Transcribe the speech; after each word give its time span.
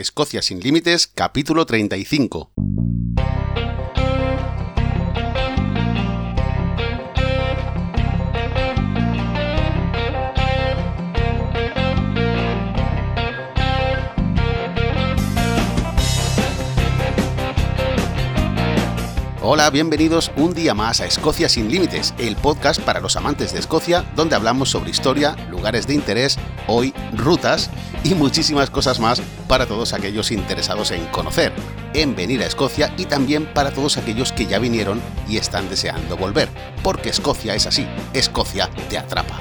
Escocia 0.00 0.40
sin 0.40 0.60
Límites, 0.60 1.06
capítulo 1.06 1.66
35. 1.66 2.52
Hola, 19.42 19.70
bienvenidos 19.70 20.30
un 20.36 20.52
día 20.52 20.74
más 20.74 21.00
a 21.00 21.06
Escocia 21.06 21.48
sin 21.48 21.70
Límites, 21.70 22.12
el 22.18 22.36
podcast 22.36 22.78
para 22.78 23.00
los 23.00 23.16
amantes 23.16 23.54
de 23.54 23.60
Escocia, 23.60 24.04
donde 24.14 24.36
hablamos 24.36 24.68
sobre 24.68 24.90
historia, 24.90 25.34
lugares 25.48 25.86
de 25.86 25.94
interés, 25.94 26.38
hoy 26.66 26.92
rutas 27.16 27.70
y 28.04 28.14
muchísimas 28.14 28.68
cosas 28.68 29.00
más 29.00 29.22
para 29.48 29.64
todos 29.64 29.94
aquellos 29.94 30.30
interesados 30.30 30.90
en 30.90 31.06
conocer, 31.06 31.54
en 31.94 32.14
venir 32.14 32.42
a 32.42 32.46
Escocia 32.46 32.92
y 32.98 33.06
también 33.06 33.46
para 33.46 33.70
todos 33.70 33.96
aquellos 33.96 34.30
que 34.30 34.44
ya 34.44 34.58
vinieron 34.58 35.00
y 35.26 35.38
están 35.38 35.70
deseando 35.70 36.18
volver, 36.18 36.50
porque 36.82 37.08
Escocia 37.08 37.54
es 37.54 37.66
así, 37.66 37.86
Escocia 38.12 38.68
te 38.90 38.98
atrapa. 38.98 39.40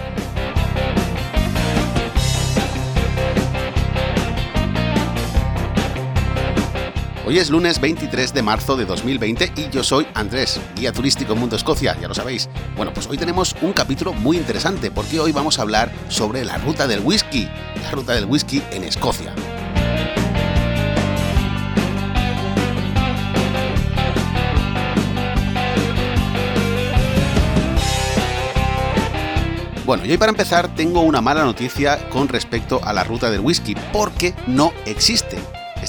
Hoy 7.29 7.38
es 7.38 7.51
lunes 7.51 7.79
23 7.79 8.33
de 8.33 8.41
marzo 8.41 8.75
de 8.75 8.85
2020 8.85 9.53
y 9.55 9.70
yo 9.70 9.83
soy 9.83 10.07
Andrés, 10.15 10.59
guía 10.75 10.91
turístico 10.91 11.35
Mundo 11.35 11.55
Escocia, 11.55 11.95
ya 12.01 12.07
lo 12.07 12.15
sabéis. 12.15 12.49
Bueno, 12.75 12.91
pues 12.91 13.05
hoy 13.05 13.20
tenemos 13.20 13.55
un 13.61 13.71
capítulo 13.71 14.13
muy 14.13 14.35
interesante 14.35 14.89
porque 14.89 15.20
hoy 15.20 15.31
vamos 15.31 15.59
a 15.59 15.61
hablar 15.61 15.91
sobre 16.07 16.43
la 16.43 16.57
ruta 16.57 16.87
del 16.87 17.01
whisky, 17.01 17.47
la 17.84 17.91
ruta 17.91 18.15
del 18.15 18.25
whisky 18.25 18.63
en 18.71 18.84
Escocia. 18.84 19.31
Bueno, 29.85 30.04
y 30.04 30.09
hoy 30.09 30.17
para 30.17 30.32
empezar 30.32 30.73
tengo 30.73 31.01
una 31.01 31.21
mala 31.21 31.43
noticia 31.43 32.09
con 32.09 32.27
respecto 32.27 32.79
a 32.84 32.91
la 32.91 33.04
ruta 33.04 33.29
del 33.29 33.41
whisky, 33.41 33.76
porque 33.93 34.34
no 34.48 34.73
existe. 34.87 35.37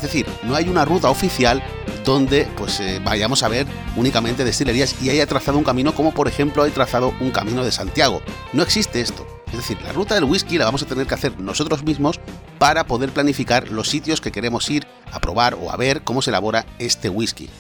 Es 0.01 0.05
decir, 0.05 0.27
no 0.45 0.55
hay 0.55 0.67
una 0.67 0.87
ruta 0.87 1.11
oficial 1.11 1.63
donde 2.07 2.49
pues 2.57 2.81
eh, 2.81 3.03
vayamos 3.05 3.43
a 3.43 3.49
ver 3.49 3.67
únicamente 3.97 4.47
destilerías 4.47 4.95
y 5.03 5.11
haya 5.11 5.27
trazado 5.27 5.59
un 5.59 5.65
camino 5.65 5.95
como 5.95 6.15
por 6.15 6.27
ejemplo 6.27 6.63
hay 6.63 6.71
trazado 6.71 7.13
un 7.21 7.31
camino 7.31 7.63
de 7.63 7.71
Santiago. 7.71 8.23
No 8.55 8.63
existe 8.63 9.03
esto. 9.03 9.27
Es 9.49 9.59
decir, 9.59 9.77
la 9.83 9.93
ruta 9.93 10.15
del 10.15 10.25
whisky 10.25 10.57
la 10.57 10.65
vamos 10.65 10.83
a 10.83 10.87
tener 10.87 11.07
que 11.07 11.13
hacer 11.13 11.39
nosotros 11.39 11.85
mismos 11.85 12.19
para 12.59 12.87
poder 12.87 13.11
planificar 13.11 13.71
los 13.71 13.91
sitios 13.91 14.23
que 14.23 14.33
queremos 14.33 14.71
ir 14.71 14.87
a 15.13 15.21
probar 15.21 15.53
o 15.61 15.71
a 15.71 15.77
ver 15.77 16.01
cómo 16.01 16.23
se 16.23 16.31
elabora 16.31 16.65
este 16.79 17.11
whisky. 17.11 17.51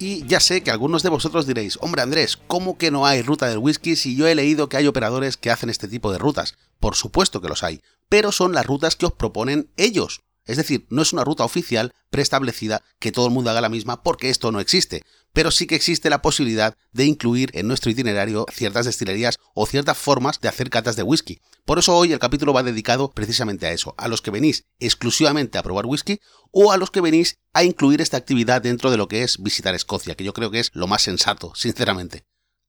Y 0.00 0.26
ya 0.26 0.40
sé 0.40 0.64
que 0.64 0.72
algunos 0.72 1.04
de 1.04 1.10
vosotros 1.10 1.46
diréis, 1.46 1.78
hombre 1.80 2.02
Andrés, 2.02 2.40
¿cómo 2.48 2.76
que 2.76 2.90
no 2.90 3.06
hay 3.06 3.22
ruta 3.22 3.46
del 3.46 3.58
whisky 3.58 3.94
si 3.94 4.16
yo 4.16 4.26
he 4.26 4.34
leído 4.34 4.68
que 4.68 4.78
hay 4.78 4.88
operadores 4.88 5.36
que 5.36 5.52
hacen 5.52 5.70
este 5.70 5.86
tipo 5.86 6.10
de 6.10 6.18
rutas? 6.18 6.56
Por 6.80 6.96
supuesto 6.96 7.40
que 7.40 7.48
los 7.48 7.62
hay, 7.62 7.82
pero 8.08 8.32
son 8.32 8.52
las 8.52 8.66
rutas 8.66 8.96
que 8.96 9.06
os 9.06 9.12
proponen 9.12 9.70
ellos. 9.76 10.23
Es 10.46 10.56
decir, 10.56 10.86
no 10.90 11.02
es 11.02 11.12
una 11.12 11.24
ruta 11.24 11.44
oficial 11.44 11.94
preestablecida 12.10 12.82
que 12.98 13.12
todo 13.12 13.26
el 13.26 13.32
mundo 13.32 13.50
haga 13.50 13.60
la 13.60 13.68
misma 13.68 14.02
porque 14.02 14.30
esto 14.30 14.52
no 14.52 14.60
existe, 14.60 15.02
pero 15.32 15.50
sí 15.50 15.66
que 15.66 15.74
existe 15.74 16.10
la 16.10 16.22
posibilidad 16.22 16.76
de 16.92 17.06
incluir 17.06 17.50
en 17.54 17.66
nuestro 17.66 17.90
itinerario 17.90 18.46
ciertas 18.52 18.86
destilerías 18.86 19.38
o 19.54 19.66
ciertas 19.66 19.98
formas 19.98 20.40
de 20.40 20.48
hacer 20.48 20.70
catas 20.70 20.96
de 20.96 21.02
whisky. 21.02 21.40
Por 21.64 21.78
eso 21.78 21.96
hoy 21.96 22.12
el 22.12 22.18
capítulo 22.18 22.52
va 22.52 22.62
dedicado 22.62 23.10
precisamente 23.10 23.66
a 23.66 23.72
eso, 23.72 23.94
a 23.96 24.08
los 24.08 24.20
que 24.20 24.30
venís 24.30 24.66
exclusivamente 24.78 25.58
a 25.58 25.62
probar 25.62 25.86
whisky 25.86 26.20
o 26.52 26.72
a 26.72 26.76
los 26.76 26.90
que 26.90 27.00
venís 27.00 27.38
a 27.52 27.64
incluir 27.64 28.00
esta 28.00 28.16
actividad 28.16 28.62
dentro 28.62 28.90
de 28.90 28.96
lo 28.96 29.08
que 29.08 29.22
es 29.22 29.42
visitar 29.42 29.74
Escocia, 29.74 30.14
que 30.14 30.24
yo 30.24 30.34
creo 30.34 30.50
que 30.50 30.60
es 30.60 30.70
lo 30.74 30.86
más 30.86 31.02
sensato, 31.02 31.52
sinceramente. 31.54 32.24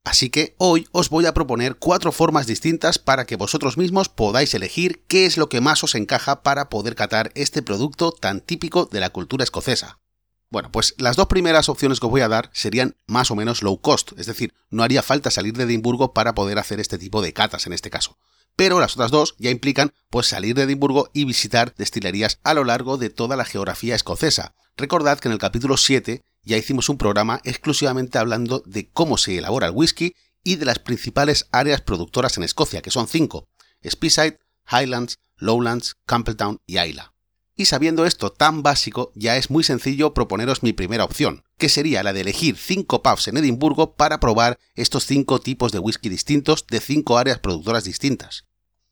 Así 0.05 0.29
que 0.29 0.55
hoy 0.59 0.87
os 0.91 1.09
voy 1.09 1.25
a 1.25 1.33
proponer 1.33 1.77
cuatro 1.77 2.11
formas 2.11 2.45
distintas 2.45 2.99
para 2.99 3.25
que 3.25 3.37
vosotros 3.37 3.75
mismos 3.75 4.07
podáis 4.07 4.53
elegir 4.53 5.03
qué 5.07 5.25
es 5.25 5.35
lo 5.35 5.49
que 5.49 5.61
más 5.61 5.83
os 5.83 5.95
encaja 5.95 6.43
para 6.43 6.69
poder 6.69 6.95
catar 6.95 7.31
este 7.33 7.63
producto 7.63 8.11
tan 8.11 8.39
típico 8.39 8.85
de 8.85 8.99
la 8.99 9.09
cultura 9.09 9.43
escocesa. 9.43 9.99
Bueno, 10.51 10.71
pues 10.71 10.93
las 10.99 11.15
dos 11.15 11.25
primeras 11.25 11.69
opciones 11.69 11.99
que 11.99 12.05
os 12.05 12.11
voy 12.11 12.21
a 12.21 12.29
dar 12.29 12.51
serían 12.53 12.95
más 13.07 13.31
o 13.31 13.35
menos 13.35 13.63
low 13.63 13.81
cost, 13.81 14.11
es 14.15 14.27
decir, 14.27 14.53
no 14.69 14.83
haría 14.83 15.01
falta 15.01 15.31
salir 15.31 15.57
de 15.57 15.63
Edimburgo 15.63 16.13
para 16.13 16.35
poder 16.35 16.59
hacer 16.59 16.79
este 16.79 16.99
tipo 16.99 17.23
de 17.23 17.33
catas 17.33 17.65
en 17.65 17.73
este 17.73 17.89
caso. 17.89 18.19
Pero 18.55 18.79
las 18.79 18.93
otras 18.93 19.09
dos 19.09 19.35
ya 19.39 19.49
implican 19.49 19.91
pues 20.11 20.27
salir 20.27 20.55
de 20.55 20.63
Edimburgo 20.63 21.09
y 21.13 21.25
visitar 21.25 21.73
destilerías 21.75 22.39
a 22.43 22.53
lo 22.53 22.63
largo 22.63 22.97
de 22.97 23.09
toda 23.09 23.35
la 23.35 23.43
geografía 23.43 23.95
escocesa. 23.95 24.53
Recordad 24.77 25.19
que 25.19 25.29
en 25.29 25.33
el 25.33 25.39
capítulo 25.39 25.77
7 25.77 26.23
ya 26.45 26.57
hicimos 26.57 26.89
un 26.89 26.97
programa 26.97 27.41
exclusivamente 27.43 28.17
hablando 28.17 28.63
de 28.65 28.89
cómo 28.89 29.17
se 29.17 29.37
elabora 29.37 29.67
el 29.67 29.73
whisky 29.73 30.15
y 30.43 30.55
de 30.55 30.65
las 30.65 30.79
principales 30.79 31.47
áreas 31.51 31.81
productoras 31.81 32.37
en 32.37 32.43
Escocia, 32.43 32.81
que 32.81 32.91
son 32.91 33.07
cinco: 33.07 33.49
Speyside, 33.85 34.39
Highlands, 34.71 35.19
Lowlands, 35.37 35.95
Campbelltown 36.05 36.61
y 36.65 36.79
Isla. 36.79 37.13
Y 37.57 37.65
sabiendo 37.65 38.05
esto 38.05 38.31
tan 38.31 38.63
básico, 38.63 39.11
ya 39.15 39.37
es 39.37 39.49
muy 39.49 39.63
sencillo 39.63 40.13
proponeros 40.13 40.61
mi 40.61 40.73
primera 40.73 41.05
opción, 41.05 41.43
que 41.57 41.69
sería 41.69 42.03
la 42.03 42.11
de 42.11 42.21
elegir 42.21 42.57
cinco 42.57 43.01
pubs 43.01 43.29
en 43.29 43.37
Edimburgo 43.37 43.95
para 43.95 44.19
probar 44.19 44.59
estos 44.75 45.05
cinco 45.05 45.39
tipos 45.39 45.71
de 45.71 45.79
whisky 45.79 46.09
distintos 46.09 46.67
de 46.67 46.81
cinco 46.81 47.17
áreas 47.17 47.39
productoras 47.39 47.85
distintas. 47.85 48.43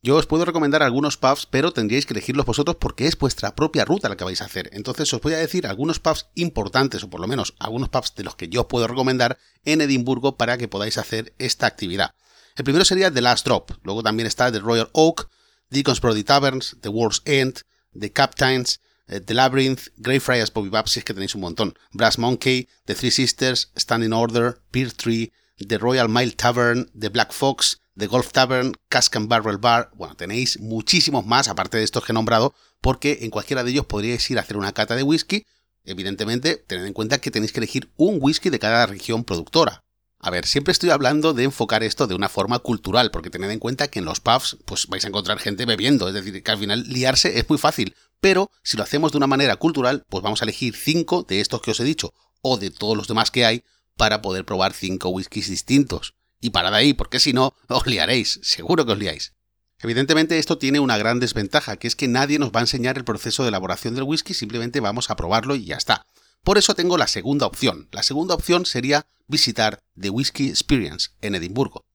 Yo 0.06 0.18
os 0.18 0.26
puedo 0.26 0.44
recomendar 0.44 0.84
algunos 0.84 1.16
pubs, 1.16 1.46
pero 1.46 1.72
tendríais 1.72 2.06
que 2.06 2.12
elegirlos 2.12 2.46
vosotros 2.46 2.76
porque 2.78 3.08
es 3.08 3.18
vuestra 3.18 3.56
propia 3.56 3.86
ruta 3.86 4.10
la 4.10 4.18
que 4.18 4.26
vais 4.26 4.42
a 4.42 4.46
hacer. 4.46 4.70
Entonces 4.74 5.14
os 5.14 5.22
voy 5.22 5.32
a 5.32 5.38
decir 5.38 5.66
algunos 5.66 6.02
pubs 6.02 6.28
importantes, 6.36 7.04
o 7.04 7.10
por 7.10 7.22
lo 7.22 7.28
menos 7.28 7.56
algunos 7.58 7.88
pubs 7.88 8.14
de 8.14 8.26
los 8.26 8.36
que 8.36 8.50
yo 8.50 8.62
os 8.62 8.68
puedo 8.68 8.86
recomendar 8.86 9.40
en 9.64 9.80
Edimburgo 9.80 10.36
para 10.36 10.58
que 10.58 10.68
podáis 10.68 10.98
hacer 10.98 11.34
esta 11.40 11.68
actividad. 11.68 12.16
El 12.58 12.66
primero 12.66 12.84
sería 12.84 13.14
The 13.14 13.22
Last 13.22 13.46
Drop, 13.46 13.72
luego 13.84 14.04
también 14.04 14.28
está 14.28 14.52
The 14.52 14.60
Royal 14.60 14.90
Oak, 14.92 15.30
Deacon's 15.70 16.02
Brody 16.02 16.26
Taverns, 16.26 16.76
The 16.82 16.90
World's 16.90 17.22
End, 17.24 17.62
The 17.98 18.12
Captains, 18.12 18.82
eh, 19.08 19.22
The 19.22 19.34
Labyrinth, 19.34 19.88
Greyfriars 19.96 20.52
Bobby 20.52 20.68
Bab, 20.68 20.90
si 20.90 21.00
es 21.00 21.06
que 21.06 21.14
tenéis 21.14 21.34
un 21.34 21.42
montón, 21.42 21.80
Brass 21.94 22.18
Monkey, 22.18 22.68
The 22.86 22.96
Three 22.96 23.10
Sisters, 23.10 23.72
Standing 23.78 24.12
Order, 24.12 24.60
Peer 24.70 24.92
Tree, 24.92 25.32
The 25.66 25.78
Royal 25.78 26.10
Mile 26.10 26.34
Tavern, 26.34 26.92
The 26.94 27.08
Black 27.08 27.32
Fox, 27.32 27.80
The 27.96 28.08
Golf 28.08 28.32
Tavern, 28.32 28.74
Cask 28.90 29.16
Barrel 29.28 29.60
Bar, 29.60 29.92
bueno, 29.94 30.16
tenéis 30.16 30.60
muchísimos 30.60 31.28
más, 31.28 31.48
aparte 31.48 31.78
de 31.78 31.84
estos 31.84 32.04
que 32.04 32.12
he 32.12 32.14
nombrado, 32.14 32.56
porque 32.82 33.20
en 33.22 33.30
cualquiera 33.30 33.64
de 33.64 33.70
ellos 33.70 33.86
podríais 33.86 34.28
ir 34.32 34.40
a 34.40 34.42
hacer 34.42 34.58
una 34.58 34.72
cata 34.72 34.96
de 34.96 35.04
whisky. 35.04 35.46
Evidentemente, 35.86 36.56
tened 36.56 36.88
en 36.88 36.94
cuenta 36.94 37.20
que 37.20 37.30
tenéis 37.30 37.52
que 37.52 37.60
elegir 37.60 37.92
un 37.96 38.18
whisky 38.20 38.50
de 38.50 38.58
cada 38.58 38.88
región 38.88 39.24
productora. 39.24 39.84
A 40.18 40.32
ver, 40.32 40.48
siempre 40.48 40.72
estoy 40.72 40.90
hablando 40.90 41.34
de 41.34 41.44
enfocar 41.44 41.84
esto 41.84 42.08
de 42.08 42.16
una 42.16 42.30
forma 42.30 42.58
cultural, 42.60 43.12
porque 43.12 43.30
tened 43.30 43.52
en 43.52 43.60
cuenta 43.60 43.88
que 43.90 44.00
en 44.00 44.06
los 44.06 44.22
pubs 44.22 44.58
pues 44.66 44.88
vais 44.88 45.06
a 45.06 45.10
encontrar 45.10 45.38
gente 45.38 45.66
bebiendo, 45.66 46.08
es 46.08 46.16
decir, 46.16 46.42
que 46.42 46.52
al 46.52 46.58
final 46.58 46.84
liarse 46.88 47.38
es 47.38 47.48
muy 47.48 47.60
fácil, 47.60 47.96
pero 48.20 48.50
si 48.64 48.76
lo 48.76 48.84
hacemos 48.84 49.12
de 49.12 49.18
una 49.18 49.28
manera 49.28 49.58
cultural, 49.58 50.04
pues 50.10 50.24
vamos 50.24 50.42
a 50.42 50.46
elegir 50.46 50.76
cinco 50.76 51.24
de 51.24 51.42
estos 51.42 51.62
que 51.62 51.72
os 51.72 51.80
he 51.80 51.84
dicho, 51.84 52.14
o 52.42 52.58
de 52.58 52.72
todos 52.72 52.98
los 52.98 53.08
demás 53.08 53.30
que 53.30 53.46
hay, 53.46 53.64
para 53.98 54.24
poder 54.24 54.46
probar 54.46 54.74
cinco 54.74 55.10
whiskies 55.10 55.50
distintos 55.50 56.16
y 56.44 56.50
parad 56.50 56.76
ahí, 56.76 56.94
porque 56.94 57.20
si 57.20 57.32
no, 57.32 57.56
os 57.70 57.88
liaréis, 57.88 58.40
seguro 58.44 58.86
que 58.86 58.92
os 58.92 59.00
liáis. 59.00 59.34
Evidentemente 59.80 60.38
esto 60.38 60.58
tiene 60.58 60.80
una 60.80 60.98
gran 60.98 61.20
desventaja, 61.20 61.78
que 61.78 61.88
es 61.88 61.96
que 61.96 62.08
nadie 62.08 62.38
nos 62.38 62.52
va 62.52 62.60
a 62.60 62.64
enseñar 62.64 62.98
el 62.98 63.06
proceso 63.06 63.44
de 63.44 63.50
elaboración 63.50 63.96
del 63.96 64.04
whisky, 64.04 64.34
simplemente 64.34 64.82
vamos 64.82 65.10
a 65.10 65.16
probarlo 65.16 65.56
y 65.56 65.66
ya 65.66 65.78
está. 65.78 66.06
Por 66.44 66.58
eso 66.58 66.76
tengo 66.76 66.98
la 66.98 67.08
segunda 67.08 67.46
opción. 67.46 67.88
La 67.92 68.04
segunda 68.04 68.36
opción 68.36 68.66
sería 68.66 69.06
visitar 69.28 69.80
The 70.00 70.10
Whisky 70.10 70.50
Experience 70.50 71.12
en 71.22 71.36
Edimburgo. 71.36 71.86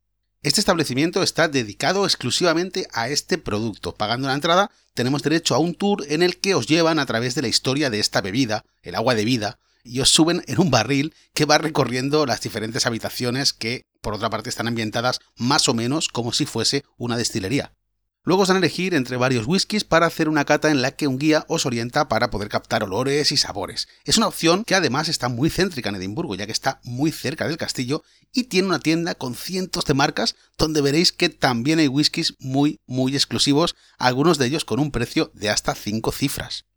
Este 0.42 0.60
establecimiento 0.60 1.22
está 1.22 1.48
dedicado 1.48 2.04
exclusivamente 2.04 2.86
a 2.92 3.08
este 3.08 3.36
producto. 3.36 3.94
Pagando 3.94 4.28
la 4.28 4.34
entrada, 4.34 4.70
tenemos 4.94 5.22
derecho 5.22 5.54
a 5.54 5.58
un 5.58 5.74
tour 5.74 6.04
en 6.08 6.22
el 6.22 6.38
que 6.38 6.54
os 6.54 6.66
llevan 6.66 6.98
a 6.98 7.06
través 7.06 7.34
de 7.34 7.42
la 7.42 7.48
historia 7.48 7.90
de 7.90 8.00
esta 8.00 8.22
bebida, 8.22 8.64
el 8.82 8.94
agua 8.94 9.14
de 9.14 9.24
vida, 9.24 9.58
y 9.88 10.00
os 10.00 10.10
suben 10.10 10.44
en 10.46 10.60
un 10.60 10.70
barril 10.70 11.14
que 11.34 11.46
va 11.46 11.58
recorriendo 11.58 12.26
las 12.26 12.42
diferentes 12.42 12.86
habitaciones 12.86 13.52
que, 13.52 13.82
por 14.00 14.14
otra 14.14 14.30
parte, 14.30 14.50
están 14.50 14.68
ambientadas 14.68 15.20
más 15.36 15.68
o 15.68 15.74
menos 15.74 16.08
como 16.08 16.32
si 16.32 16.46
fuese 16.46 16.84
una 16.96 17.16
destilería. 17.16 17.72
Luego 18.28 18.42
os 18.42 18.48
dan 18.48 18.56
a 18.56 18.60
elegir 18.60 18.92
entre 18.92 19.16
varios 19.16 19.46
whiskies 19.46 19.84
para 19.84 20.04
hacer 20.04 20.28
una 20.28 20.44
cata 20.44 20.70
en 20.70 20.82
la 20.82 20.90
que 20.90 21.06
un 21.06 21.18
guía 21.18 21.46
os 21.48 21.64
orienta 21.64 22.08
para 22.08 22.28
poder 22.28 22.50
captar 22.50 22.84
olores 22.84 23.32
y 23.32 23.38
sabores. 23.38 23.88
Es 24.04 24.18
una 24.18 24.26
opción 24.26 24.64
que 24.64 24.74
además 24.74 25.08
está 25.08 25.30
muy 25.30 25.48
céntrica 25.48 25.88
en 25.88 25.94
Edimburgo, 25.94 26.34
ya 26.34 26.44
que 26.44 26.52
está 26.52 26.78
muy 26.84 27.10
cerca 27.10 27.48
del 27.48 27.56
castillo 27.56 28.02
y 28.30 28.44
tiene 28.44 28.68
una 28.68 28.80
tienda 28.80 29.14
con 29.14 29.34
cientos 29.34 29.86
de 29.86 29.94
marcas 29.94 30.36
donde 30.58 30.82
veréis 30.82 31.12
que 31.12 31.30
también 31.30 31.78
hay 31.78 31.88
whiskies 31.88 32.34
muy 32.38 32.80
muy 32.86 33.14
exclusivos, 33.14 33.76
algunos 33.96 34.36
de 34.36 34.44
ellos 34.44 34.66
con 34.66 34.78
un 34.78 34.90
precio 34.90 35.30
de 35.32 35.48
hasta 35.48 35.74
5 35.74 36.12
cifras. 36.12 36.67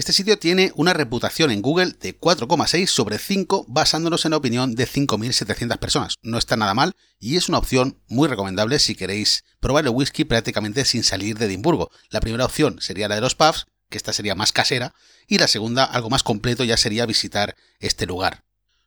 Este 0.00 0.14
sitio 0.14 0.38
tiene 0.38 0.72
una 0.76 0.94
reputación 0.94 1.50
en 1.50 1.60
Google 1.60 1.94
de 2.00 2.18
4,6 2.18 2.86
sobre 2.86 3.18
5 3.18 3.66
basándonos 3.68 4.24
en 4.24 4.30
la 4.30 4.38
opinión 4.38 4.74
de 4.74 4.88
5.700 4.88 5.76
personas. 5.76 6.14
No 6.22 6.38
está 6.38 6.56
nada 6.56 6.72
mal 6.72 6.94
y 7.18 7.36
es 7.36 7.50
una 7.50 7.58
opción 7.58 8.00
muy 8.08 8.26
recomendable 8.26 8.78
si 8.78 8.94
queréis 8.94 9.44
probar 9.60 9.84
el 9.84 9.90
whisky 9.90 10.24
prácticamente 10.24 10.86
sin 10.86 11.04
salir 11.04 11.36
de 11.36 11.44
Edimburgo. 11.44 11.90
La 12.08 12.20
primera 12.20 12.46
opción 12.46 12.80
sería 12.80 13.08
la 13.08 13.16
de 13.16 13.20
los 13.20 13.34
pubs, 13.34 13.66
que 13.90 13.98
esta 13.98 14.14
sería 14.14 14.34
más 14.34 14.52
casera, 14.52 14.94
y 15.26 15.36
la 15.36 15.48
segunda, 15.48 15.84
algo 15.84 16.08
más 16.08 16.22
completo, 16.22 16.64
ya 16.64 16.78
sería 16.78 17.04
visitar 17.04 17.54
este 17.78 18.06
lugar. 18.06 18.42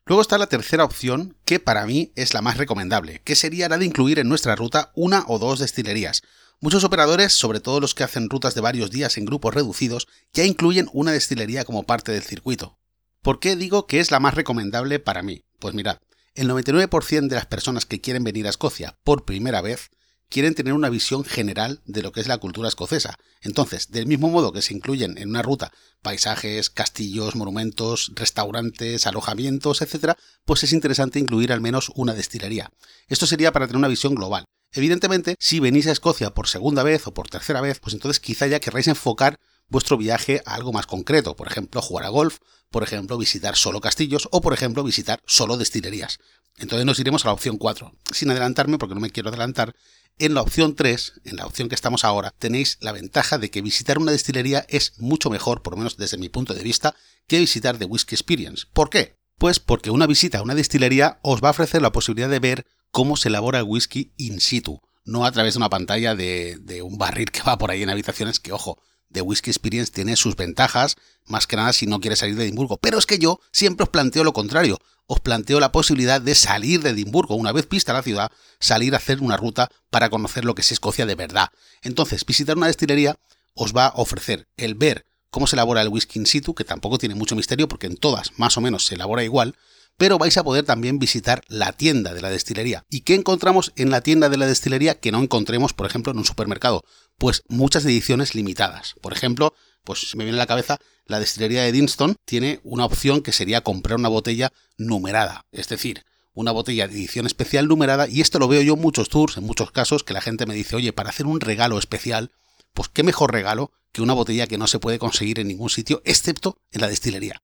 Luego 0.05 0.23
está 0.23 0.39
la 0.39 0.47
tercera 0.47 0.83
opción, 0.83 1.37
que 1.45 1.59
para 1.59 1.85
mí 1.85 2.11
es 2.15 2.33
la 2.33 2.41
más 2.41 2.57
recomendable, 2.57 3.21
que 3.23 3.35
sería 3.35 3.69
la 3.69 3.77
de 3.77 3.85
incluir 3.85 4.17
en 4.17 4.29
nuestra 4.29 4.55
ruta 4.55 4.91
una 4.95 5.25
o 5.27 5.37
dos 5.37 5.59
destilerías. 5.59 6.23
Muchos 6.63 6.85
operadores, 6.85 7.33
sobre 7.33 7.59
todo 7.59 7.81
los 7.81 7.93
que 7.93 8.05
hacen 8.05 8.29
rutas 8.29 8.55
de 8.55 8.61
varios 8.61 8.89
días 8.89 9.17
en 9.17 9.25
grupos 9.25 9.53
reducidos, 9.53 10.07
ya 10.31 10.45
incluyen 10.45 10.87
una 10.93 11.11
destilería 11.11 11.65
como 11.65 11.83
parte 11.83 12.13
del 12.13 12.23
circuito. 12.23 12.79
¿Por 13.21 13.41
qué 13.41 13.57
digo 13.57 13.85
que 13.85 13.99
es 13.99 14.11
la 14.11 14.21
más 14.21 14.33
recomendable 14.33 14.99
para 14.99 15.23
mí? 15.23 15.43
Pues 15.59 15.73
mirad, 15.73 15.97
el 16.35 16.47
99% 16.47 17.27
de 17.27 17.35
las 17.35 17.47
personas 17.47 17.85
que 17.85 17.99
quieren 17.99 18.23
venir 18.23 18.47
a 18.47 18.49
Escocia 18.49 18.97
por 19.03 19.25
primera 19.25 19.61
vez 19.61 19.89
quieren 20.29 20.55
tener 20.55 20.71
una 20.71 20.87
visión 20.87 21.25
general 21.25 21.81
de 21.83 22.01
lo 22.01 22.13
que 22.13 22.21
es 22.21 22.27
la 22.27 22.37
cultura 22.37 22.69
escocesa. 22.69 23.17
Entonces, 23.41 23.91
del 23.91 24.07
mismo 24.07 24.29
modo 24.29 24.53
que 24.53 24.61
se 24.61 24.73
incluyen 24.73 25.17
en 25.17 25.31
una 25.31 25.41
ruta 25.41 25.73
paisajes, 26.01 26.69
castillos, 26.69 27.35
monumentos, 27.35 28.13
restaurantes, 28.15 29.05
alojamientos, 29.05 29.81
etc., 29.81 30.13
pues 30.45 30.63
es 30.63 30.71
interesante 30.71 31.19
incluir 31.19 31.51
al 31.51 31.59
menos 31.59 31.91
una 31.95 32.13
destilería. 32.13 32.71
Esto 33.09 33.25
sería 33.25 33.51
para 33.51 33.67
tener 33.67 33.79
una 33.79 33.89
visión 33.89 34.15
global. 34.15 34.45
Evidentemente, 34.73 35.35
si 35.39 35.59
venís 35.59 35.87
a 35.87 35.91
Escocia 35.91 36.33
por 36.33 36.47
segunda 36.47 36.83
vez 36.83 37.07
o 37.07 37.13
por 37.13 37.29
tercera 37.29 37.61
vez, 37.61 37.79
pues 37.79 37.93
entonces 37.93 38.19
quizá 38.19 38.47
ya 38.47 38.59
querráis 38.59 38.87
enfocar 38.87 39.39
vuestro 39.69 39.97
viaje 39.97 40.41
a 40.45 40.55
algo 40.55 40.73
más 40.73 40.87
concreto, 40.87 41.35
por 41.35 41.47
ejemplo, 41.47 41.81
jugar 41.81 42.05
a 42.05 42.09
golf, 42.09 42.39
por 42.69 42.83
ejemplo, 42.83 43.17
visitar 43.17 43.55
solo 43.55 43.81
castillos 43.81 44.27
o, 44.31 44.41
por 44.41 44.53
ejemplo, 44.53 44.83
visitar 44.83 45.21
solo 45.25 45.57
destilerías. 45.57 46.19
Entonces 46.57 46.85
nos 46.85 46.99
iremos 46.99 47.23
a 47.23 47.29
la 47.29 47.33
opción 47.33 47.57
4. 47.57 47.91
Sin 48.11 48.31
adelantarme, 48.31 48.77
porque 48.77 48.95
no 48.95 49.01
me 49.01 49.11
quiero 49.11 49.29
adelantar, 49.29 49.75
en 50.19 50.35
la 50.35 50.41
opción 50.41 50.75
3, 50.75 51.21
en 51.25 51.37
la 51.37 51.45
opción 51.45 51.69
que 51.69 51.75
estamos 51.75 52.03
ahora, 52.03 52.33
tenéis 52.37 52.77
la 52.81 52.91
ventaja 52.91 53.37
de 53.37 53.49
que 53.49 53.61
visitar 53.61 53.97
una 53.97 54.11
destilería 54.11 54.65
es 54.69 54.93
mucho 54.99 55.29
mejor, 55.29 55.63
por 55.63 55.73
lo 55.73 55.77
menos 55.77 55.97
desde 55.97 56.17
mi 56.17 56.29
punto 56.29 56.53
de 56.53 56.63
vista, 56.63 56.95
que 57.27 57.39
visitar 57.39 57.77
The 57.77 57.85
Whisky 57.85 58.13
Experience. 58.15 58.65
¿Por 58.73 58.89
qué? 58.89 59.17
Pues 59.39 59.59
porque 59.59 59.89
una 59.89 60.05
visita 60.05 60.39
a 60.39 60.43
una 60.43 60.55
destilería 60.55 61.19
os 61.23 61.41
va 61.41 61.47
a 61.47 61.51
ofrecer 61.51 61.81
la 61.81 61.91
posibilidad 61.91 62.29
de 62.29 62.39
ver 62.39 62.65
cómo 62.93 63.17
se 63.17 63.29
elabora 63.29 63.57
el 63.57 63.65
whisky 63.65 64.13
in 64.17 64.39
situ, 64.39 64.79
no 65.03 65.25
a 65.25 65.31
través 65.31 65.55
de 65.55 65.57
una 65.57 65.69
pantalla 65.69 66.13
de, 66.13 66.57
de 66.61 66.83
un 66.83 66.99
barril 66.99 67.31
que 67.31 67.41
va 67.41 67.57
por 67.57 67.71
ahí 67.71 67.81
en 67.81 67.89
habitaciones, 67.89 68.39
que 68.39 68.51
ojo, 68.53 68.77
The 69.11 69.21
Whisky 69.21 69.49
Experience 69.49 69.91
tiene 69.91 70.15
sus 70.15 70.35
ventajas, 70.35 70.95
más 71.25 71.47
que 71.47 71.55
nada 71.55 71.73
si 71.73 71.87
no 71.87 71.99
quieres 71.99 72.19
salir 72.19 72.35
de 72.35 72.43
Edimburgo. 72.43 72.77
Pero 72.77 72.99
es 72.99 73.07
que 73.07 73.17
yo 73.17 73.39
siempre 73.51 73.83
os 73.83 73.89
planteo 73.89 74.23
lo 74.23 74.33
contrario. 74.33 74.79
Os 75.05 75.19
planteo 75.19 75.59
la 75.59 75.71
posibilidad 75.71 76.21
de 76.21 76.35
salir 76.35 76.81
de 76.81 76.91
Edimburgo, 76.91 77.35
una 77.35 77.51
vez 77.51 77.67
vista 77.67 77.93
la 77.93 78.03
ciudad, 78.03 78.31
salir 78.59 78.93
a 78.93 78.97
hacer 78.97 79.21
una 79.21 79.37
ruta 79.37 79.69
para 79.89 80.09
conocer 80.09 80.45
lo 80.45 80.55
que 80.55 80.61
es 80.61 80.71
Escocia 80.71 81.05
de 81.05 81.15
verdad. 81.15 81.49
Entonces, 81.81 82.25
visitar 82.25 82.57
una 82.57 82.67
destilería 82.67 83.17
os 83.53 83.75
va 83.75 83.87
a 83.87 83.93
ofrecer 83.95 84.47
el 84.55 84.75
ver 84.75 85.05
cómo 85.29 85.47
se 85.47 85.55
elabora 85.55 85.81
el 85.81 85.89
whisky 85.89 86.19
in 86.19 86.25
situ, 86.25 86.53
que 86.53 86.63
tampoco 86.63 86.99
tiene 86.99 87.15
mucho 87.15 87.35
misterio 87.35 87.67
porque 87.67 87.87
en 87.87 87.97
todas 87.97 88.37
más 88.37 88.55
o 88.57 88.61
menos 88.61 88.85
se 88.85 88.95
elabora 88.95 89.23
igual, 89.23 89.55
pero 90.03 90.17
vais 90.17 90.35
a 90.35 90.43
poder 90.43 90.65
también 90.65 90.99
visitar 90.99 91.45
la 91.47 91.71
tienda 91.71 92.13
de 92.13 92.21
la 92.21 92.29
destilería. 92.29 92.83
¿Y 92.89 93.03
qué 93.03 93.15
encontramos 93.15 93.71
en 93.77 93.89
la 93.89 94.01
tienda 94.01 94.27
de 94.27 94.35
la 94.35 94.45
destilería 94.45 94.99
que 94.99 95.13
no 95.13 95.23
encontremos, 95.23 95.71
por 95.71 95.87
ejemplo, 95.87 96.11
en 96.11 96.17
un 96.17 96.25
supermercado? 96.25 96.83
Pues 97.17 97.43
muchas 97.47 97.85
ediciones 97.85 98.35
limitadas. 98.35 98.95
Por 99.01 99.13
ejemplo, 99.13 99.53
pues 99.85 100.13
me 100.17 100.25
viene 100.25 100.37
a 100.37 100.43
la 100.43 100.45
cabeza, 100.45 100.77
la 101.05 101.21
destilería 101.21 101.63
de 101.63 101.71
Dinston 101.71 102.17
tiene 102.25 102.59
una 102.65 102.83
opción 102.83 103.21
que 103.21 103.31
sería 103.31 103.61
comprar 103.61 103.97
una 103.97 104.09
botella 104.09 104.51
numerada, 104.77 105.45
es 105.53 105.69
decir, 105.69 106.03
una 106.33 106.51
botella 106.51 106.89
de 106.89 106.95
edición 106.95 107.25
especial 107.25 107.69
numerada, 107.69 108.09
y 108.09 108.19
esto 108.19 108.39
lo 108.39 108.49
veo 108.49 108.61
yo 108.61 108.73
en 108.73 108.81
muchos 108.81 109.07
tours, 109.07 109.37
en 109.37 109.45
muchos 109.45 109.71
casos, 109.71 110.03
que 110.03 110.13
la 110.13 110.19
gente 110.19 110.45
me 110.45 110.53
dice, 110.53 110.75
oye, 110.75 110.91
para 110.91 111.11
hacer 111.11 111.27
un 111.27 111.39
regalo 111.39 111.79
especial, 111.79 112.33
pues 112.73 112.89
qué 112.89 113.03
mejor 113.03 113.31
regalo 113.31 113.71
que 113.93 114.01
una 114.01 114.11
botella 114.11 114.47
que 114.47 114.57
no 114.57 114.67
se 114.67 114.79
puede 114.79 114.99
conseguir 114.99 115.39
en 115.39 115.47
ningún 115.47 115.69
sitio, 115.69 116.01
excepto 116.03 116.57
en 116.71 116.81
la 116.81 116.89
destilería. 116.89 117.41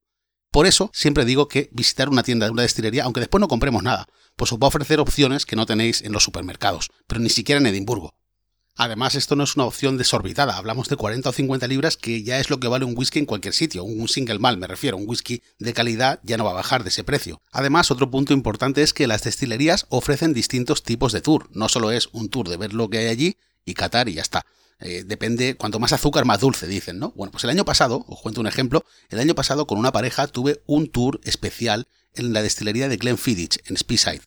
Por 0.52 0.66
eso 0.66 0.90
siempre 0.94 1.26
digo 1.26 1.48
que 1.48 1.70
visitar 1.72 2.10
una 2.10 2.24
tienda 2.24 2.48
de 2.48 2.52
una 2.52 2.64
destilería, 2.64 3.04
aunque 3.04 3.20
después 3.20 3.40
no 3.40 3.48
compremos 3.48 3.84
nada, 3.84 4.08
pues 4.36 4.52
os 4.52 4.58
va 4.58 4.66
a 4.66 4.70
ofrecer 4.70 5.00
opciones 5.00 5.46
que 5.46 5.56
no 5.56 5.66
tenéis 5.66 6.02
en 6.02 6.12
los 6.12 6.24
supermercados, 6.24 6.90
pero 7.06 7.22
ni 7.22 7.30
siquiera 7.30 7.62
en 7.62 7.68
Edimburgo. 7.68 8.16
Además, 8.76 9.16
esto 9.16 9.36
no 9.36 9.44
es 9.44 9.58
una 9.58 9.66
opción 9.66 9.98
desorbitada, 9.98 10.56
hablamos 10.56 10.88
de 10.88 10.96
40 10.96 11.30
o 11.30 11.34
50 11.34 11.68
libras, 11.68 11.98
que 11.98 12.24
ya 12.24 12.40
es 12.40 12.50
lo 12.50 12.62
que 12.62 12.70
vale 12.70 12.86
un 12.86 12.98
whisky 12.98 13.20
en 13.20 13.26
cualquier 13.26 13.54
sitio, 13.54 13.84
un 13.84 14.08
single 14.08 14.40
mal 14.40 14.58
me 14.58 14.68
refiero, 14.68 14.96
un 14.96 15.04
whisky 15.06 15.44
de 15.60 15.74
calidad 15.74 16.22
ya 16.24 16.38
no 16.38 16.46
va 16.46 16.52
a 16.52 16.56
bajar 16.56 16.84
de 16.84 16.90
ese 16.90 17.04
precio. 17.04 17.42
Además, 17.52 17.92
otro 17.92 18.10
punto 18.10 18.32
importante 18.32 18.82
es 18.82 18.94
que 18.94 19.06
las 19.06 19.24
destilerías 19.24 19.86
ofrecen 19.90 20.34
distintos 20.34 20.82
tipos 20.82 21.12
de 21.12 21.20
tour, 21.22 21.50
no 21.52 21.68
solo 21.68 21.92
es 21.92 22.08
un 22.14 22.30
tour 22.30 22.48
de 22.48 22.56
ver 22.56 22.74
lo 22.74 22.90
que 22.90 23.00
hay 23.00 23.08
allí 23.08 23.38
y 23.66 23.74
catar 23.74 24.08
y 24.08 24.14
ya 24.14 24.22
está, 24.22 24.46
eh, 24.80 25.04
depende, 25.06 25.56
cuanto 25.56 25.80
más 25.80 25.92
azúcar, 25.92 26.26
más 26.26 26.40
dulce, 26.40 26.68
dicen, 26.68 27.00
¿no? 27.00 27.12
Bueno, 27.16 27.32
pues 27.32 27.44
el 27.44 27.50
año 27.50 27.66
pasado, 27.66 28.06
os 28.08 28.22
cuento 28.22 28.40
un 28.40 28.48
ejemplo, 28.48 28.86
el 29.10 29.20
año 29.20 29.36
pasado 29.36 29.68
con 29.68 29.78
una 29.78 29.92
pareja 29.92 30.28
tuve 30.28 30.62
un 30.66 30.90
tour 30.90 31.20
especial 31.24 31.88
en 32.14 32.34
la 32.34 32.42
destilería 32.42 32.88
de 32.88 32.98
Glenfiddich, 32.98 33.62
en 33.66 33.78
Speyside. 33.78 34.22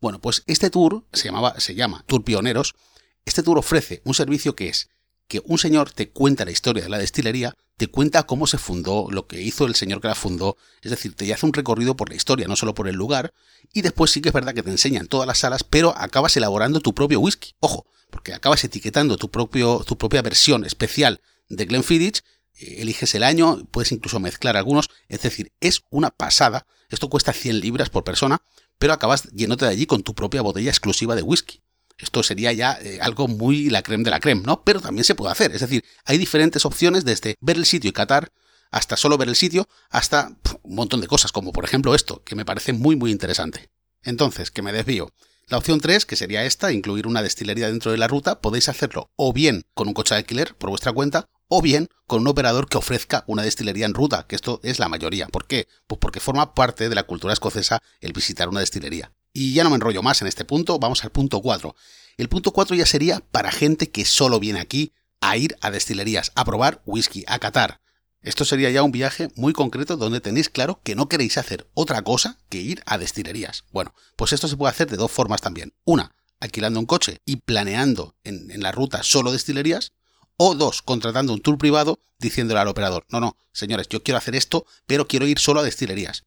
Bueno, 0.00 0.20
pues 0.20 0.44
este 0.46 0.70
tour 0.70 1.04
se, 1.12 1.24
llamaba, 1.26 1.58
se 1.58 1.74
llama 1.74 2.04
Tour 2.06 2.22
Pioneros. 2.24 2.76
Este 3.24 3.42
tour 3.42 3.58
ofrece 3.58 4.00
un 4.04 4.14
servicio 4.14 4.54
que 4.54 4.68
es 4.68 4.88
que 5.28 5.42
un 5.44 5.58
señor 5.58 5.92
te 5.92 6.08
cuenta 6.08 6.44
la 6.44 6.50
historia 6.50 6.82
de 6.82 6.88
la 6.88 6.98
destilería, 6.98 7.54
te 7.76 7.86
cuenta 7.86 8.24
cómo 8.24 8.46
se 8.46 8.58
fundó, 8.58 9.08
lo 9.10 9.26
que 9.26 9.40
hizo 9.40 9.66
el 9.66 9.74
señor 9.74 10.00
que 10.00 10.08
la 10.08 10.14
fundó, 10.14 10.56
es 10.82 10.90
decir, 10.90 11.14
te 11.14 11.32
hace 11.32 11.46
un 11.46 11.52
recorrido 11.52 11.96
por 11.96 12.08
la 12.08 12.16
historia, 12.16 12.48
no 12.48 12.56
solo 12.56 12.74
por 12.74 12.88
el 12.88 12.96
lugar, 12.96 13.32
y 13.72 13.82
después 13.82 14.10
sí 14.10 14.20
que 14.20 14.30
es 14.30 14.32
verdad 14.32 14.54
que 14.54 14.62
te 14.62 14.70
enseñan 14.70 15.06
todas 15.06 15.26
las 15.26 15.38
salas, 15.38 15.62
pero 15.64 15.96
acabas 15.96 16.36
elaborando 16.36 16.80
tu 16.80 16.94
propio 16.94 17.20
whisky. 17.20 17.54
Ojo, 17.60 17.86
porque 18.10 18.32
acabas 18.32 18.64
etiquetando 18.64 19.16
tu, 19.16 19.28
tu 19.28 19.98
propia 19.98 20.22
versión 20.22 20.64
especial 20.64 21.20
de 21.48 21.66
Glenfiddich, 21.66 22.24
eh, 22.58 22.76
eliges 22.78 23.14
el 23.14 23.22
año, 23.22 23.64
puedes 23.70 23.92
incluso 23.92 24.18
mezclar 24.18 24.56
algunos, 24.56 24.90
es 25.08 25.22
decir, 25.22 25.52
es 25.60 25.82
una 25.90 26.10
pasada. 26.10 26.66
Esto 26.88 27.10
cuesta 27.10 27.34
100 27.34 27.60
libras 27.60 27.90
por 27.90 28.02
persona, 28.02 28.42
pero 28.78 28.94
acabas 28.94 29.24
yéndote 29.32 29.66
de 29.66 29.72
allí 29.72 29.86
con 29.86 30.02
tu 30.02 30.14
propia 30.14 30.42
botella 30.42 30.70
exclusiva 30.70 31.14
de 31.14 31.22
whisky. 31.22 31.60
Esto 31.98 32.22
sería 32.22 32.52
ya 32.52 32.78
eh, 32.80 32.98
algo 33.00 33.28
muy 33.28 33.70
la 33.70 33.82
creme 33.82 34.04
de 34.04 34.10
la 34.10 34.20
creme, 34.20 34.42
¿no? 34.44 34.62
Pero 34.62 34.80
también 34.80 35.04
se 35.04 35.14
puede 35.14 35.32
hacer. 35.32 35.52
Es 35.52 35.60
decir, 35.60 35.84
hay 36.04 36.16
diferentes 36.16 36.64
opciones 36.64 37.04
desde 37.04 37.34
ver 37.40 37.56
el 37.56 37.66
sitio 37.66 37.90
y 37.90 37.92
catar, 37.92 38.30
hasta 38.70 38.96
solo 38.96 39.18
ver 39.18 39.28
el 39.28 39.36
sitio, 39.36 39.68
hasta 39.90 40.30
un 40.62 40.74
montón 40.74 41.00
de 41.00 41.08
cosas, 41.08 41.32
como 41.32 41.52
por 41.52 41.64
ejemplo 41.64 41.94
esto, 41.94 42.22
que 42.24 42.36
me 42.36 42.44
parece 42.44 42.72
muy 42.72 42.96
muy 42.96 43.10
interesante. 43.10 43.70
Entonces, 44.02 44.50
que 44.50 44.62
me 44.62 44.72
desvío. 44.72 45.10
La 45.48 45.56
opción 45.56 45.80
3, 45.80 46.04
que 46.04 46.16
sería 46.16 46.44
esta, 46.44 46.72
incluir 46.72 47.06
una 47.06 47.22
destilería 47.22 47.68
dentro 47.68 47.90
de 47.90 47.96
la 47.96 48.06
ruta, 48.06 48.40
podéis 48.40 48.68
hacerlo 48.68 49.10
o 49.16 49.32
bien 49.32 49.64
con 49.72 49.88
un 49.88 49.94
coche 49.94 50.14
de 50.14 50.18
alquiler 50.18 50.54
por 50.54 50.68
vuestra 50.68 50.92
cuenta, 50.92 51.30
o 51.48 51.62
bien 51.62 51.88
con 52.06 52.20
un 52.20 52.28
operador 52.28 52.68
que 52.68 52.76
ofrezca 52.76 53.24
una 53.26 53.42
destilería 53.42 53.86
en 53.86 53.94
ruta, 53.94 54.26
que 54.28 54.36
esto 54.36 54.60
es 54.62 54.78
la 54.78 54.90
mayoría. 54.90 55.26
¿Por 55.28 55.46
qué? 55.46 55.66
Pues 55.86 55.98
porque 55.98 56.20
forma 56.20 56.54
parte 56.54 56.90
de 56.90 56.94
la 56.94 57.04
cultura 57.04 57.32
escocesa 57.32 57.80
el 58.00 58.12
visitar 58.12 58.50
una 58.50 58.60
destilería. 58.60 59.12
Y 59.38 59.52
ya 59.52 59.62
no 59.62 59.70
me 59.70 59.76
enrollo 59.76 60.02
más 60.02 60.20
en 60.20 60.26
este 60.26 60.44
punto, 60.44 60.80
vamos 60.80 61.04
al 61.04 61.12
punto 61.12 61.40
4. 61.40 61.76
El 62.16 62.28
punto 62.28 62.50
4 62.50 62.74
ya 62.74 62.86
sería 62.86 63.20
para 63.20 63.52
gente 63.52 63.88
que 63.88 64.04
solo 64.04 64.40
viene 64.40 64.58
aquí 64.58 64.92
a 65.20 65.36
ir 65.36 65.56
a 65.60 65.70
destilerías, 65.70 66.32
a 66.34 66.44
probar 66.44 66.82
whisky, 66.86 67.22
a 67.28 67.38
catar. 67.38 67.80
Esto 68.20 68.44
sería 68.44 68.68
ya 68.70 68.82
un 68.82 68.90
viaje 68.90 69.28
muy 69.36 69.52
concreto 69.52 69.96
donde 69.96 70.20
tenéis 70.20 70.48
claro 70.48 70.80
que 70.82 70.96
no 70.96 71.08
queréis 71.08 71.38
hacer 71.38 71.70
otra 71.74 72.02
cosa 72.02 72.40
que 72.48 72.58
ir 72.58 72.82
a 72.84 72.98
destilerías. 72.98 73.62
Bueno, 73.70 73.94
pues 74.16 74.32
esto 74.32 74.48
se 74.48 74.56
puede 74.56 74.72
hacer 74.72 74.90
de 74.90 74.96
dos 74.96 75.12
formas 75.12 75.40
también. 75.40 75.72
Una, 75.84 76.16
alquilando 76.40 76.80
un 76.80 76.86
coche 76.86 77.22
y 77.24 77.36
planeando 77.36 78.16
en, 78.24 78.60
la 78.60 78.72
ruta 78.72 79.04
solo 79.04 79.30
destilerías. 79.30 79.92
O 80.36 80.56
dos, 80.56 80.82
contratando 80.82 81.32
un 81.32 81.42
tour 81.42 81.58
privado 81.58 82.00
diciéndole 82.18 82.58
al 82.58 82.66
operador, 82.66 83.06
no, 83.08 83.20
no, 83.20 83.36
señores, 83.52 83.86
yo 83.88 84.02
quiero 84.02 84.18
hacer 84.18 84.34
esto, 84.34 84.66
pero 84.86 85.06
quiero 85.06 85.28
ir 85.28 85.38
solo 85.38 85.60
a 85.60 85.64
destilerías. 85.64 86.24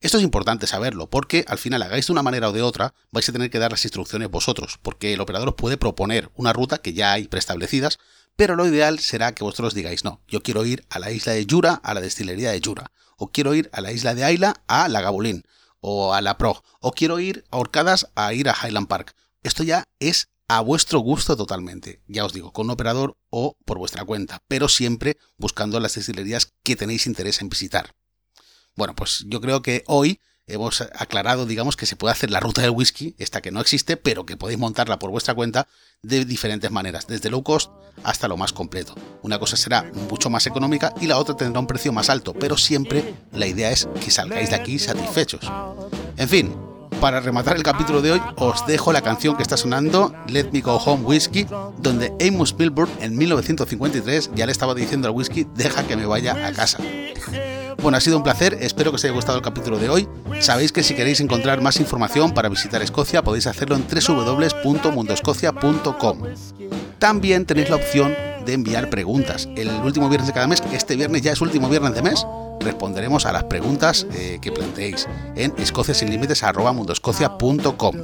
Esto 0.00 0.18
es 0.18 0.22
importante 0.22 0.68
saberlo, 0.68 1.10
porque 1.10 1.44
al 1.48 1.58
final 1.58 1.82
hagáis 1.82 2.06
de 2.06 2.12
una 2.12 2.22
manera 2.22 2.48
o 2.48 2.52
de 2.52 2.62
otra, 2.62 2.94
vais 3.10 3.28
a 3.28 3.32
tener 3.32 3.50
que 3.50 3.58
dar 3.58 3.72
las 3.72 3.84
instrucciones 3.84 4.30
vosotros, 4.30 4.78
porque 4.80 5.12
el 5.12 5.20
operador 5.20 5.56
puede 5.56 5.76
proponer 5.76 6.30
una 6.36 6.52
ruta 6.52 6.78
que 6.78 6.92
ya 6.92 7.12
hay 7.12 7.26
preestablecidas, 7.26 7.98
pero 8.36 8.54
lo 8.54 8.64
ideal 8.64 9.00
será 9.00 9.34
que 9.34 9.42
vosotros 9.42 9.74
digáis, 9.74 10.04
no, 10.04 10.22
yo 10.28 10.40
quiero 10.40 10.64
ir 10.64 10.86
a 10.88 11.00
la 11.00 11.10
isla 11.10 11.32
de 11.32 11.44
Jura, 11.50 11.74
a 11.82 11.94
la 11.94 12.00
destilería 12.00 12.52
de 12.52 12.60
Jura, 12.64 12.92
o 13.16 13.32
quiero 13.32 13.54
ir 13.56 13.70
a 13.72 13.80
la 13.80 13.90
isla 13.90 14.14
de 14.14 14.22
Ayla, 14.22 14.62
a 14.68 14.86
la 14.88 15.00
Gabulín, 15.00 15.42
o 15.80 16.14
a 16.14 16.20
la 16.20 16.38
Pro, 16.38 16.62
o 16.78 16.92
quiero 16.92 17.18
ir 17.18 17.44
a 17.50 17.56
Orcadas 17.56 18.08
a 18.14 18.32
ir 18.32 18.48
a 18.48 18.54
Highland 18.54 18.86
Park. 18.86 19.16
Esto 19.42 19.64
ya 19.64 19.82
es 19.98 20.28
a 20.46 20.60
vuestro 20.60 21.00
gusto 21.00 21.36
totalmente, 21.36 22.02
ya 22.06 22.24
os 22.24 22.32
digo, 22.32 22.52
con 22.52 22.66
un 22.66 22.70
operador 22.70 23.16
o 23.30 23.56
por 23.64 23.78
vuestra 23.78 24.04
cuenta, 24.04 24.44
pero 24.46 24.68
siempre 24.68 25.18
buscando 25.36 25.80
las 25.80 25.96
destilerías 25.96 26.52
que 26.62 26.76
tenéis 26.76 27.08
interés 27.08 27.42
en 27.42 27.48
visitar. 27.48 27.96
Bueno, 28.78 28.94
pues 28.94 29.24
yo 29.26 29.40
creo 29.40 29.60
que 29.60 29.82
hoy 29.88 30.20
hemos 30.46 30.82
aclarado, 30.82 31.46
digamos, 31.46 31.74
que 31.76 31.84
se 31.84 31.96
puede 31.96 32.12
hacer 32.12 32.30
la 32.30 32.38
ruta 32.38 32.62
del 32.62 32.70
whisky, 32.70 33.16
esta 33.18 33.40
que 33.40 33.50
no 33.50 33.60
existe, 33.60 33.96
pero 33.96 34.24
que 34.24 34.36
podéis 34.36 34.60
montarla 34.60 35.00
por 35.00 35.10
vuestra 35.10 35.34
cuenta 35.34 35.66
de 36.02 36.24
diferentes 36.24 36.70
maneras, 36.70 37.08
desde 37.08 37.28
low 37.28 37.42
cost 37.42 37.72
hasta 38.04 38.28
lo 38.28 38.36
más 38.36 38.52
completo. 38.52 38.94
Una 39.22 39.40
cosa 39.40 39.56
será 39.56 39.90
mucho 40.08 40.30
más 40.30 40.46
económica 40.46 40.94
y 41.00 41.08
la 41.08 41.18
otra 41.18 41.34
tendrá 41.34 41.58
un 41.58 41.66
precio 41.66 41.92
más 41.92 42.08
alto, 42.08 42.34
pero 42.34 42.56
siempre 42.56 43.16
la 43.32 43.48
idea 43.48 43.72
es 43.72 43.88
que 44.00 44.12
salgáis 44.12 44.50
de 44.50 44.56
aquí 44.56 44.78
satisfechos. 44.78 45.50
En 46.16 46.28
fin, 46.28 46.54
para 47.00 47.20
rematar 47.20 47.56
el 47.56 47.62
capítulo 47.62 48.02
de 48.02 48.12
hoy, 48.12 48.22
os 48.36 48.66
dejo 48.66 48.92
la 48.92 49.02
canción 49.02 49.36
que 49.36 49.42
está 49.42 49.56
sonando, 49.56 50.12
Let 50.28 50.50
Me 50.52 50.60
Go 50.60 50.76
Home 50.76 51.04
Whiskey, 51.04 51.46
donde 51.78 52.12
Amos 52.26 52.56
Milburn 52.58 52.90
en 53.00 53.16
1953 53.16 54.32
ya 54.34 54.46
le 54.46 54.52
estaba 54.52 54.74
diciendo 54.74 55.08
al 55.08 55.14
whisky, 55.14 55.46
deja 55.54 55.86
que 55.86 55.96
me 55.96 56.06
vaya 56.06 56.46
a 56.46 56.52
casa. 56.52 56.78
Bueno, 57.80 57.96
ha 57.96 58.00
sido 58.00 58.16
un 58.16 58.24
placer, 58.24 58.58
espero 58.60 58.90
que 58.90 58.96
os 58.96 59.04
haya 59.04 59.14
gustado 59.14 59.38
el 59.38 59.44
capítulo 59.44 59.78
de 59.78 59.88
hoy. 59.88 60.08
Sabéis 60.40 60.72
que 60.72 60.82
si 60.82 60.94
queréis 60.94 61.20
encontrar 61.20 61.60
más 61.60 61.78
información 61.78 62.32
para 62.32 62.48
visitar 62.48 62.82
Escocia 62.82 63.22
podéis 63.22 63.46
hacerlo 63.46 63.76
en 63.76 63.84
www.mundoscocia.com. 63.86 66.22
También 66.98 67.46
tenéis 67.46 67.70
la 67.70 67.76
opción 67.76 68.16
de 68.44 68.52
enviar 68.52 68.90
preguntas. 68.90 69.48
El 69.56 69.68
último 69.84 70.08
viernes 70.08 70.26
de 70.26 70.34
cada 70.34 70.48
mes, 70.48 70.60
este 70.72 70.96
viernes 70.96 71.22
ya 71.22 71.30
es 71.32 71.40
último 71.40 71.68
viernes 71.68 71.94
de 71.94 72.02
mes, 72.02 72.26
responderemos 72.60 73.26
a 73.26 73.32
las 73.32 73.42
preguntas 73.44 74.06
eh, 74.12 74.38
que 74.40 74.52
planteéis 74.52 75.08
en 75.36 75.54
escociasinlímites.mundoscocia.com. 75.58 77.94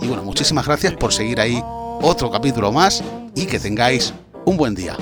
Y 0.00 0.06
bueno, 0.06 0.22
muchísimas 0.22 0.66
gracias 0.66 0.94
por 0.94 1.12
seguir 1.12 1.40
ahí 1.40 1.60
otro 2.02 2.30
capítulo 2.30 2.70
más 2.72 3.02
y 3.34 3.46
que 3.46 3.58
tengáis 3.58 4.14
un 4.44 4.56
buen 4.56 4.74
día. 4.74 4.96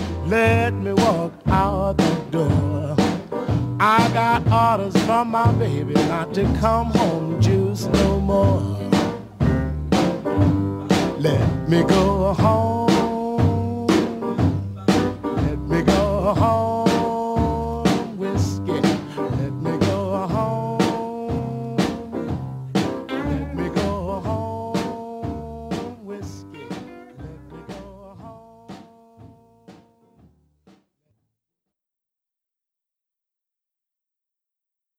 Not 6.22 6.34
to 6.34 6.44
come 6.60 6.92
home 6.92 7.40
juice 7.40 7.86
no 7.86 8.20
more. 8.20 8.60
Let 11.18 11.68
me 11.68 11.82
go 11.82 12.32
home. 12.34 13.88
Let 15.36 15.58
me 15.68 15.82
go 15.82 16.34
home. 16.34 16.61